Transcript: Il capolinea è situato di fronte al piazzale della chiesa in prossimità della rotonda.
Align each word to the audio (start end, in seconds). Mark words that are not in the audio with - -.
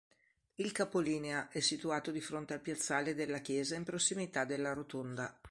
Il 0.55 0.71
capolinea 0.71 1.49
è 1.49 1.59
situato 1.59 2.09
di 2.09 2.21
fronte 2.21 2.55
al 2.55 2.59
piazzale 2.59 3.13
della 3.13 3.37
chiesa 3.37 3.75
in 3.75 3.83
prossimità 3.83 4.45
della 4.45 4.73
rotonda. 4.73 5.37